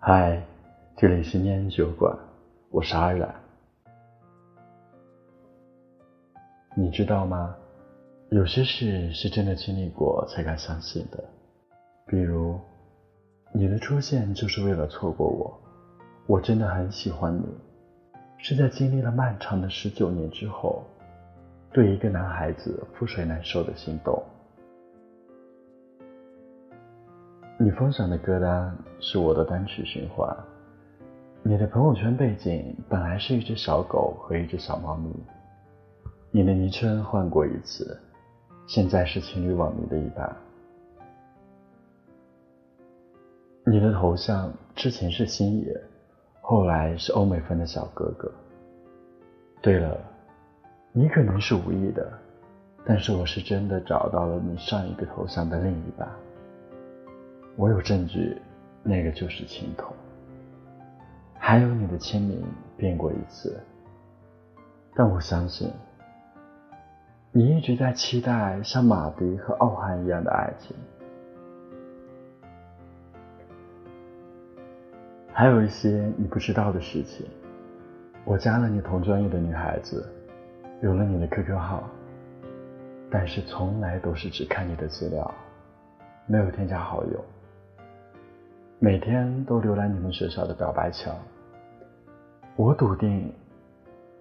[0.00, 0.40] 嗨，
[0.96, 2.16] 这里是念酒馆，
[2.70, 3.34] 我是阿染。
[6.76, 7.56] 你知道吗？
[8.30, 11.22] 有些事是真的经历过才敢相信的，
[12.06, 12.60] 比如
[13.52, 15.60] 你的出现就是为了错过我。
[16.28, 17.44] 我真的很喜欢你，
[18.38, 20.84] 是在经历了漫长的十九年之后，
[21.72, 24.22] 对一个男孩子覆水难收的心动。
[27.68, 30.34] 你分享的歌单是我的单曲循环。
[31.42, 35.14] 你的朋友圈背景本来是一只小狗和一只小猫咪。
[36.30, 38.00] 你的昵称换过一次，
[38.66, 40.34] 现在是情侣网名的一半。
[43.66, 45.78] 你的头像之前是星爷，
[46.40, 48.32] 后来是欧美风的小哥哥。
[49.60, 49.94] 对了，
[50.90, 52.10] 你可能是无意的，
[52.86, 56.08] 但是我是真的找到了你上一个头像的另一半。
[57.58, 58.40] 我有证据，
[58.84, 59.92] 那个就是青铜。
[61.36, 62.40] 还有你的签名
[62.76, 63.60] 变过一次，
[64.94, 65.68] 但我相信，
[67.32, 70.76] 你一直在期待像马迪和奥汉一样的爱情。
[75.32, 77.26] 还有一些你不知道的事情，
[78.24, 80.08] 我加了你同专业的女孩子，
[80.80, 81.82] 有了你的 QQ 号，
[83.10, 85.34] 但是从来都是只看你的资料，
[86.28, 87.24] 没有添加好友。
[88.80, 91.12] 每天都浏览你们学校的表白墙，
[92.54, 93.34] 我笃定，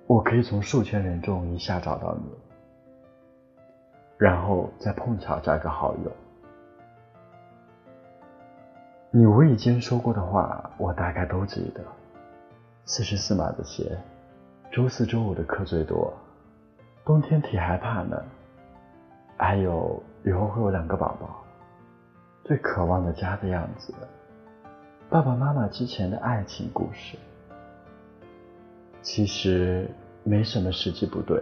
[0.07, 2.31] 我可以从数千人中一下找到你，
[4.17, 6.11] 然后再碰巧加个好友。
[9.11, 11.81] 你无意间说过的话，我大概都记得。
[12.85, 13.95] 四十四码的鞋，
[14.71, 16.11] 周四周五的课最多，
[17.05, 18.25] 冬天体还怕冷，
[19.37, 21.43] 还有以后会有两个宝宝，
[22.43, 23.93] 最渴望的家的样子。
[25.09, 27.17] 爸爸妈妈之前的爱情故事，
[29.01, 29.89] 其实
[30.23, 31.41] 没什么实际不对，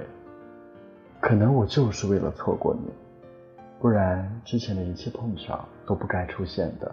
[1.20, 2.94] 可能我就是为了错过你，
[3.80, 6.92] 不然之前的一切碰巧都不该出现的。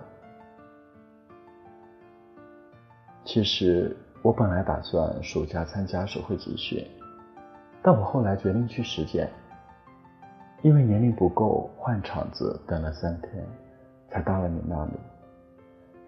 [3.23, 6.83] 其实我本来打算暑假参加手绘集训，
[7.83, 9.31] 但我后来决定去实践，
[10.63, 13.47] 因为年龄不够，换场子等了三天，
[14.09, 14.93] 才到了你那里。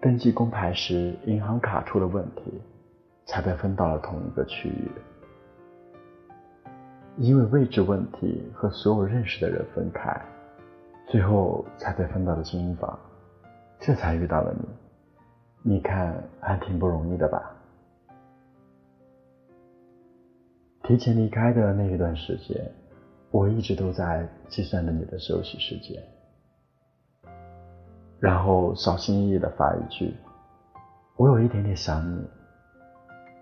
[0.05, 2.61] 登记工牌时，银行卡出了问题，
[3.25, 4.91] 才被分到了同一个区域。
[7.17, 10.15] 因为位置问题和所有认识的人分开，
[11.07, 12.99] 最后才被分到了精英房，
[13.79, 15.73] 这才遇到了你。
[15.73, 17.51] 你看，还挺不容易的吧？
[20.83, 22.71] 提前离开的那一段时间，
[23.31, 25.99] 我一直都在计算着你的休息时间。
[28.19, 30.13] 然后小心翼翼的发一句
[31.17, 32.25] ：“我有一点点想你。”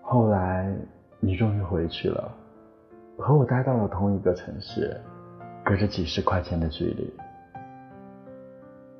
[0.02, 0.74] 后来
[1.20, 2.30] 你终于回去了，
[3.16, 5.00] 和我待到了同一个城市，
[5.64, 7.14] 隔着几十块钱的距离。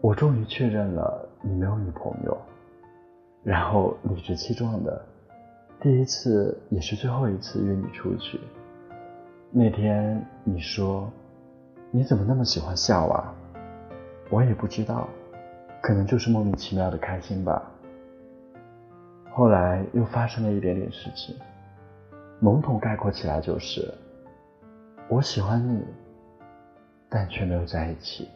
[0.00, 2.38] 我终于确认了你没有女朋友，
[3.42, 5.04] 然后理直气壮的，
[5.80, 8.40] 第一次也是最后一次约你出去。
[9.50, 11.10] 那天你说
[11.90, 13.34] ：“你怎么那么喜欢笑啊？”
[14.30, 15.06] 我也不知道。
[15.84, 17.70] 可能就是莫名其妙的开心吧。
[19.30, 21.36] 后来又发生了一点点事情，
[22.40, 23.92] 笼统概括起来就是：
[25.10, 25.84] 我喜欢你，
[27.10, 28.30] 但却没有在一起。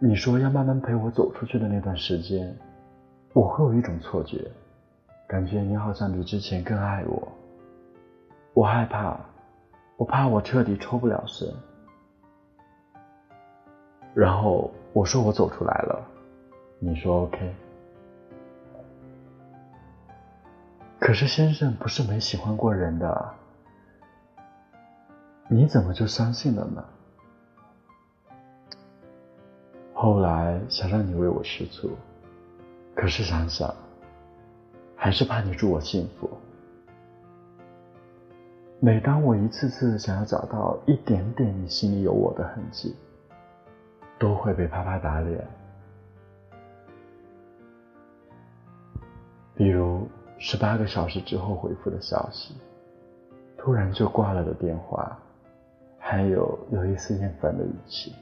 [0.00, 2.52] 你说要慢慢陪我走出去的那段时间，
[3.34, 4.50] 我会有一种错觉，
[5.28, 7.28] 感觉你好像比之前更爱我。
[8.52, 9.16] 我害怕，
[9.96, 11.48] 我怕我彻底抽不了身。
[14.14, 16.06] 然后我说我走出来了，
[16.78, 17.54] 你说 OK。
[21.00, 23.34] 可是先生不是没喜欢过人的，
[25.48, 26.84] 你怎么就相信了呢？
[29.92, 31.90] 后来想让你为我吃醋，
[32.94, 33.74] 可是想想，
[34.96, 36.30] 还是怕你祝我幸福。
[38.80, 42.94] 每当我一次次想要找到一点点你心里有我的痕迹。
[44.24, 45.46] 都会被啪啪打脸，
[49.54, 52.54] 比如十八个小时之后回复的消息，
[53.58, 55.14] 突然就挂了的电话，
[55.98, 58.14] 还有有一丝厌烦的语气。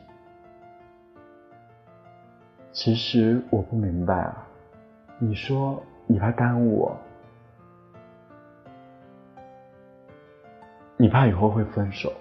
[2.73, 4.45] 其实我不明白啊，
[5.21, 6.97] 你说你怕耽误我，
[10.97, 12.13] 你怕以后会分手，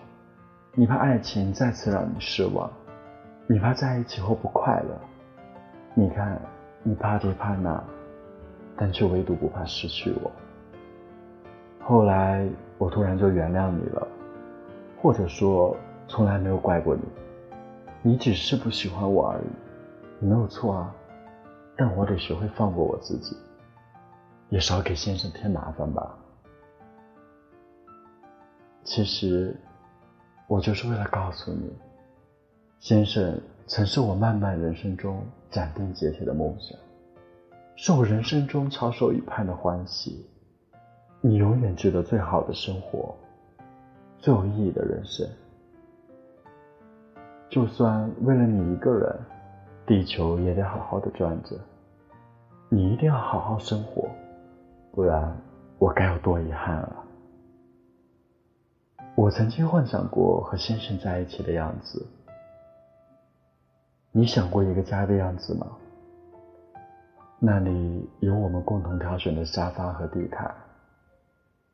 [0.76, 2.72] 你怕爱情再次让你失望。
[3.48, 5.02] 你怕在一起后不快乐，
[5.94, 6.42] 你看，
[6.84, 7.84] 你怕这怕那，
[8.78, 10.32] 但却唯独不怕失去我。
[11.84, 12.48] 后来
[12.78, 14.08] 我突然就原谅你了，
[15.02, 15.76] 或者说
[16.08, 17.02] 从来没有怪过你，
[18.02, 19.48] 你只是不喜欢我而已，
[20.20, 20.96] 你没有错啊。
[21.76, 23.36] 但我得学会放过我自己，
[24.50, 26.16] 也少给先生添麻烦吧。
[28.84, 29.56] 其实，
[30.48, 31.74] 我就是为了告诉你，
[32.82, 36.76] 先生曾是我漫漫人生中斩钉截铁的梦想，
[37.76, 40.26] 是我人生中翘首以盼的欢喜。
[41.22, 43.16] 你永远值得最好的生活，
[44.18, 45.30] 最有意义的人生。
[47.52, 49.16] 就算为了你一个人，
[49.86, 51.56] 地球也得好好的转着。
[52.68, 54.10] 你一定要好好生活，
[54.92, 55.40] 不然
[55.78, 57.06] 我该有多遗憾啊！
[59.14, 62.04] 我曾经幻想过和先生在一起的样子，
[64.14, 65.66] 你想过一个家的样子吗？
[67.40, 70.54] 那里有我们共同挑选的沙发和地毯。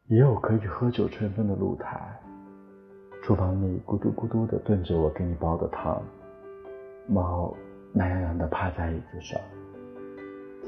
[0.06, 2.18] 也有可以喝酒吹风的露台，
[3.24, 6.02] 厨房里咕嘟咕嘟的炖着我给你煲的汤，
[7.08, 7.54] 猫
[7.94, 9.42] 懒洋洋地趴在椅子上。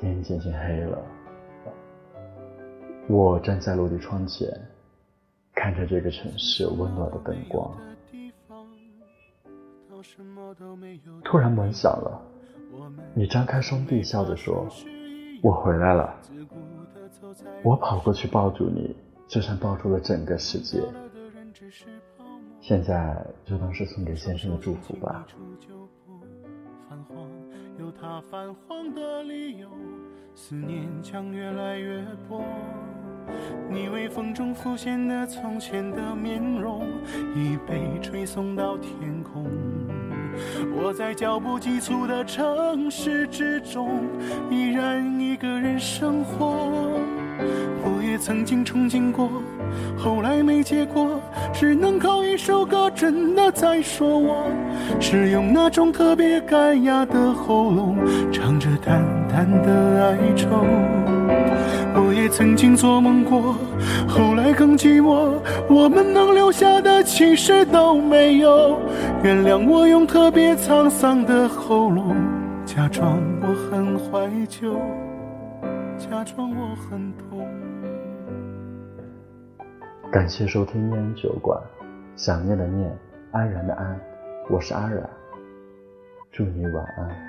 [0.02, 1.02] 天渐渐黑了，
[3.08, 4.50] 我站在落地窗前，
[5.54, 7.72] 看着这个城市温暖的灯光，
[11.24, 12.22] 突然门响了，
[13.14, 14.68] 你张开双臂笑着说
[15.44, 16.16] ：“我回来了。”
[17.64, 18.96] 我跑过去抱住你。
[19.30, 20.82] 就像抱住了整个世界，
[22.60, 25.24] 现在就当是送给先生的祝福吧。
[27.78, 29.70] 有他泛黄的理由，
[30.34, 32.42] 思念将越来越薄。
[33.70, 36.88] 你微风中浮现的从前的面容，
[37.36, 39.46] 已被吹送到天空。
[40.82, 44.08] 我在脚步急促的城市之中，
[44.50, 46.56] 依然一个人生活。
[47.84, 49.30] 我也曾经憧憬过，
[49.98, 51.20] 后来没结果，
[51.54, 54.48] 只能靠一首歌，真的在说我，
[55.02, 57.98] 是用那种特别干哑的喉咙，
[58.32, 60.66] 唱着淡淡的哀愁。
[62.20, 63.56] 也曾经做梦过，
[64.06, 65.40] 后来更寂寞，
[65.70, 68.78] 我们能留下的其实都没有。
[69.24, 72.18] 原谅我用特别沧桑的喉咙，
[72.66, 74.74] 假装我很怀旧。
[75.98, 77.48] 假装我很痛。
[80.12, 81.58] 感谢收听念酒馆，
[82.18, 82.92] 想念的念，
[83.32, 83.98] 安然的安，
[84.50, 85.10] 我是安然，
[86.32, 87.29] 祝你晚安。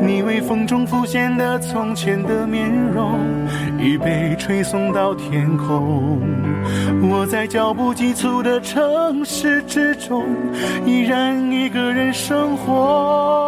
[0.00, 3.18] 你微风中浮现的从前的面容，
[3.78, 6.20] 已被吹送到天空。
[7.10, 10.24] 我在脚步急促的城市之中，
[10.86, 13.47] 依然一个人生活。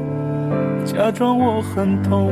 [0.85, 2.31] 假装我很痛，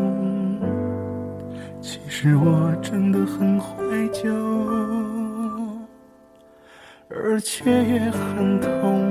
[1.81, 3.73] 其实我真的很怀
[4.13, 4.31] 旧，
[7.09, 9.10] 而且也很痛。